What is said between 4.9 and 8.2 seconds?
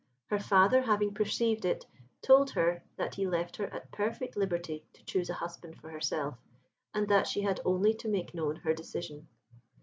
to choose a husband for herself, and that she had only to